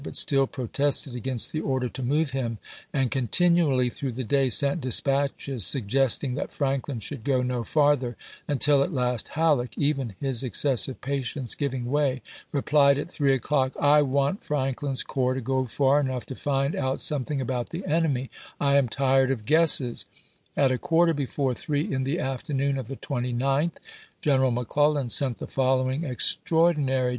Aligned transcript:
but 0.03 0.15
still 0.15 0.47
protested 0.47 1.13
against 1.13 1.51
the 1.51 1.61
order 1.61 1.87
to 1.87 2.01
move 2.01 2.31
him, 2.31 2.57
and 2.91 3.11
continually 3.11 3.87
through 3.87 4.11
the 4.11 4.23
day 4.23 4.49
sent 4.49 4.81
dispatches 4.81 5.63
suggesting 5.63 6.33
that 6.33 6.51
Franklin 6.51 6.99
should 6.99 7.23
go 7.23 7.43
no 7.43 7.63
farther, 7.63 8.17
until 8.47 8.81
at 8.81 8.91
last 8.91 9.27
Halleck, 9.37 9.77
even 9.77 10.15
his 10.19 10.41
excessive 10.43 10.99
patience 11.01 11.53
giving 11.53 11.85
way, 11.85 12.23
replied 12.51 12.97
at 12.97 13.11
three 13.11 13.31
o'clock," 13.35 13.73
I 13.79 14.01
want 14.01 14.43
Frank 14.43 14.77
voY'xii.. 14.77 14.81
lin's 14.87 15.03
corps 15.03 15.35
to 15.35 15.41
go 15.41 15.65
far 15.67 15.99
enough 15.99 16.25
to 16.25 16.35
find 16.35 16.75
out 16.75 16.99
something 16.99 17.37
^^^m^" 17.37 17.41
about 17.43 17.69
the 17.69 17.85
enemy... 17.85 18.31
I 18.59 18.77
am 18.77 18.89
tired 18.89 19.29
of 19.29 19.45
guesses." 19.45 20.07
At 20.57 20.71
pope's 20.71 20.71
VIRGINIA 20.71 20.71
CAMPAIGN 20.71 20.75
19 20.75 20.75
a 20.75 20.79
quarter 20.79 21.13
before 21.13 21.53
three 21.53 21.93
in 21.93 22.03
the 22.05 22.19
afternoon 22.19 22.79
of 22.79 22.87
the 22.87 22.97
29th 22.97 23.73
chap. 23.73 23.73
i. 23.75 24.25
Greneral 24.39 24.51
McClellan 24.53 25.09
sent 25.09 25.37
the 25.37 25.45
following 25.45 26.03
extraordinary 26.03 26.69
Aug., 26.73 27.03
1862. 27.03 27.09